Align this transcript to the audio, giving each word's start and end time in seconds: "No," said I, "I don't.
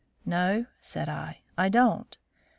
"No," 0.25 0.65
said 0.79 1.09
I, 1.09 1.41
"I 1.59 1.69
don't. 1.69 2.17